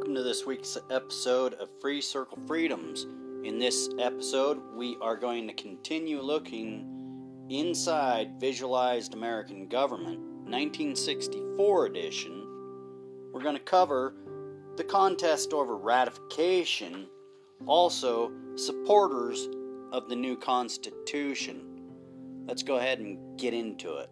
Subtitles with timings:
[0.00, 3.04] welcome to this week's episode of Free Circle Freedoms.
[3.44, 12.46] In this episode, we are going to continue looking inside Visualized American Government, 1964 edition.
[13.30, 14.14] We're going to cover
[14.76, 17.06] the contest over ratification,
[17.66, 19.50] also supporters
[19.92, 21.60] of the new Constitution.
[22.46, 24.08] Let's go ahead and get into it.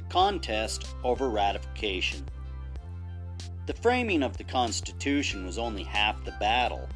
[0.00, 2.24] The contest over ratification.
[3.66, 6.88] The framing of the Constitution was only half the battle.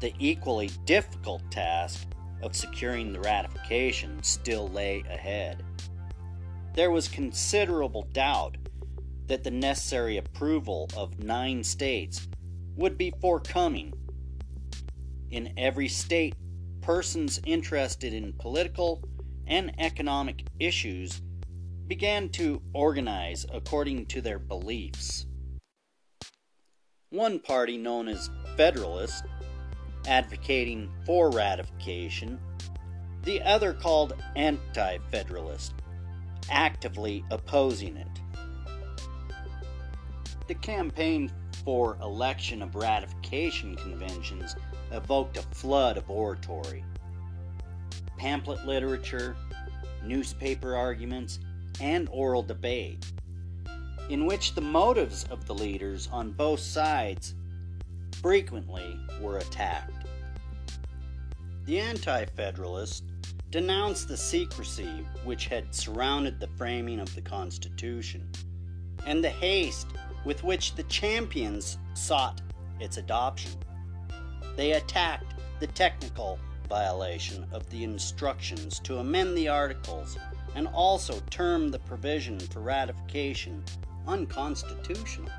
[0.00, 2.08] The equally difficult task
[2.42, 5.62] of securing the ratification still lay ahead.
[6.74, 8.56] There was considerable doubt
[9.28, 12.26] that the necessary approval of nine states
[12.74, 13.94] would be forthcoming.
[15.30, 16.34] In every state,
[16.80, 19.04] persons interested in political
[19.46, 21.22] and economic issues
[21.88, 25.24] began to organize according to their beliefs.
[27.08, 29.24] One party, known as Federalist,
[30.06, 32.38] advocating for ratification,
[33.22, 35.72] the other called Anti Federalist,
[36.50, 38.06] actively opposing it.
[40.46, 41.32] The campaign
[41.64, 44.54] for election of ratification conventions
[44.92, 46.84] evoked a flood of oratory.
[48.18, 49.36] Pamphlet literature,
[50.04, 51.38] newspaper arguments,
[51.80, 53.12] and oral debate,
[54.08, 57.34] in which the motives of the leaders on both sides
[58.20, 60.06] frequently were attacked.
[61.64, 63.02] The Anti Federalists
[63.50, 68.30] denounced the secrecy which had surrounded the framing of the Constitution
[69.06, 69.88] and the haste
[70.24, 72.40] with which the champions sought
[72.80, 73.52] its adoption.
[74.56, 80.18] They attacked the technical violation of the instructions to amend the articles
[80.54, 83.64] and also termed the provision for ratification
[84.06, 85.30] unconstitutional.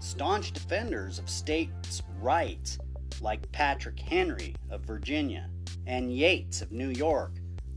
[0.00, 2.78] Staunch defenders of states' rights,
[3.20, 5.48] like Patrick Henry of Virginia
[5.86, 7.32] and Yates of New York,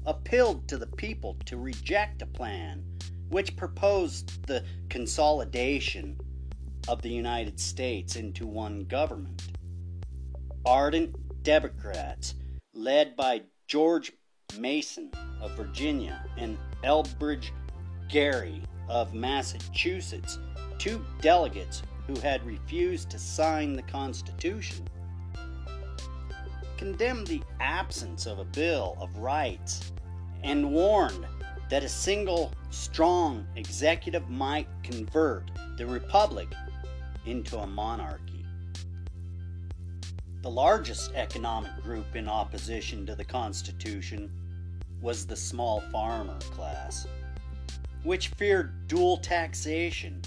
[0.06, 2.84] appealed to the people to reject a plan
[3.30, 6.18] which proposed the consolidation
[6.88, 9.44] of the United States into one government.
[10.66, 12.36] Ardent Democrats,
[12.74, 14.14] led by George
[14.58, 15.12] Mason
[15.42, 17.52] of Virginia and Elbridge
[18.08, 20.40] Gerry of Massachusetts,
[20.78, 24.88] two delegates who had refused to sign the Constitution,
[26.78, 29.92] condemned the absence of a Bill of Rights
[30.44, 31.26] and warned
[31.70, 36.48] that a single strong executive might convert the republic
[37.26, 38.46] into a monarchy.
[40.44, 44.32] The largest economic group in opposition to the Constitution
[45.02, 47.08] was the small farmer class,
[48.04, 50.22] which feared dual taxation.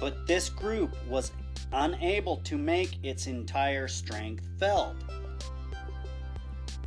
[0.00, 1.32] But this group was
[1.72, 4.96] unable to make its entire strength felt.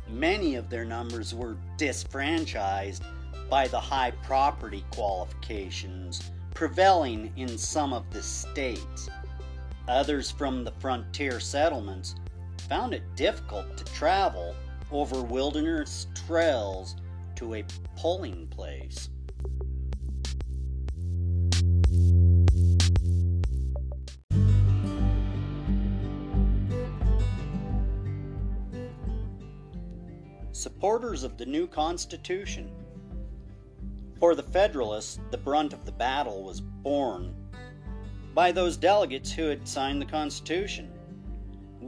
[0.08, 3.02] Many of their numbers were disfranchised
[3.50, 9.08] by the high property qualifications prevailing in some of the states.
[9.86, 12.14] Others from the frontier settlements
[12.68, 14.54] found it difficult to travel
[14.90, 16.96] over wilderness trails
[17.36, 17.64] to a
[17.96, 19.10] polling place.
[30.52, 32.70] Supporters of the new Constitution
[34.18, 37.32] for the Federalists, the brunt of the battle was borne
[38.34, 40.90] by those delegates who had signed the Constitution.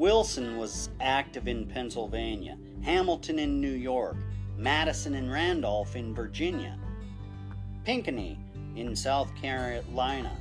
[0.00, 4.16] Wilson was active in Pennsylvania, Hamilton in New York,
[4.56, 6.78] Madison and Randolph in Virginia,
[7.84, 8.38] Pinckney
[8.76, 10.34] in South Carolina.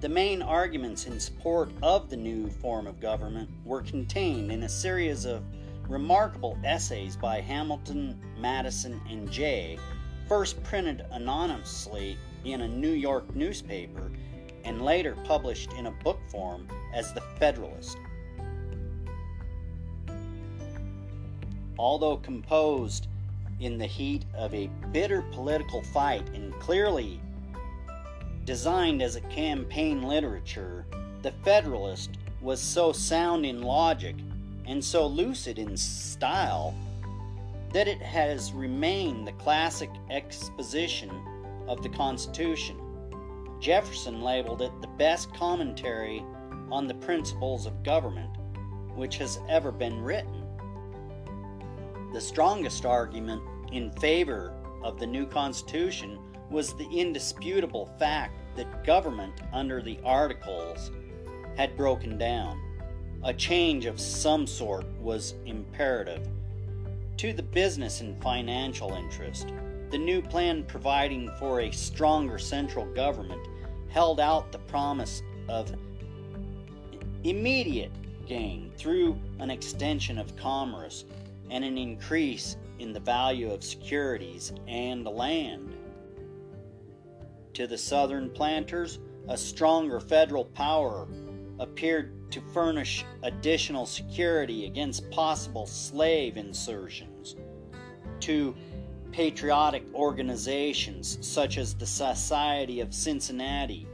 [0.00, 4.68] The main arguments in support of the new form of government were contained in a
[4.68, 5.42] series of
[5.88, 9.78] remarkable essays by Hamilton, Madison, and Jay
[10.28, 14.12] first printed anonymously in a New York newspaper
[14.62, 17.96] and later published in a book form as The Federalist.
[21.78, 23.08] Although composed
[23.60, 27.20] in the heat of a bitter political fight and clearly
[28.44, 30.86] designed as a campaign literature,
[31.22, 32.10] The Federalist
[32.42, 34.16] was so sound in logic
[34.66, 36.74] and so lucid in style
[37.72, 41.10] that it has remained the classic exposition
[41.66, 42.76] of the Constitution.
[43.60, 46.22] Jefferson labeled it the best commentary
[46.70, 48.30] on the principles of government
[48.94, 50.43] which has ever been written.
[52.14, 56.16] The strongest argument in favor of the new Constitution
[56.48, 60.92] was the indisputable fact that government under the Articles
[61.56, 62.60] had broken down.
[63.24, 66.28] A change of some sort was imperative.
[67.16, 69.48] To the business and financial interest,
[69.90, 73.44] the new plan providing for a stronger central government
[73.88, 75.74] held out the promise of
[77.24, 77.90] immediate
[78.24, 81.06] gain through an extension of commerce
[81.54, 85.72] and an increase in the value of securities and land.
[87.52, 88.98] To the southern planters,
[89.28, 91.06] a stronger federal power
[91.60, 97.36] appeared to furnish additional security against possible slave insertions.
[98.18, 98.56] To
[99.12, 103.86] patriotic organizations such as the Society of Cincinnati,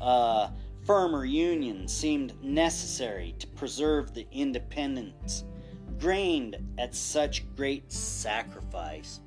[0.00, 0.50] a
[0.84, 5.42] firmer union seemed necessary to preserve the independence
[5.98, 9.20] gained at such great sacrifice.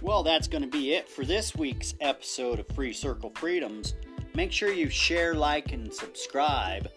[0.00, 3.94] Well, that's going to be it for this week's episode of Free Circle Freedoms.
[4.34, 6.90] Make sure you share, like, and subscribe.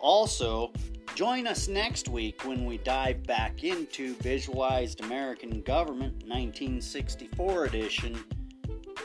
[0.00, 0.72] Also,
[1.14, 8.18] join us next week when we dive back into Visualized American Government 1964 edition,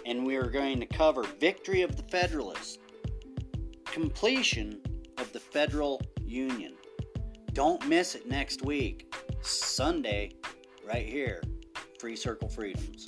[0.05, 2.79] and we are going to cover Victory of the Federalists,
[3.85, 4.81] completion
[5.17, 6.73] of the Federal Union.
[7.53, 10.31] Don't miss it next week, Sunday,
[10.85, 11.41] right here,
[11.99, 13.05] Free Circle Freedoms.